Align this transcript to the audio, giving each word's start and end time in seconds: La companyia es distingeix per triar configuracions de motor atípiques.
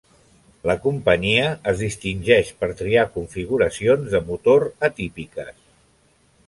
La 0.69 0.75
companyia 0.85 1.43
es 1.73 1.83
distingeix 1.85 2.49
per 2.63 2.71
triar 2.81 3.05
configuracions 3.19 4.13
de 4.17 4.25
motor 4.33 4.69
atípiques. 4.89 5.55